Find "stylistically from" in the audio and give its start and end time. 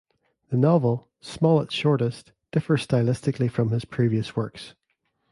2.87-3.69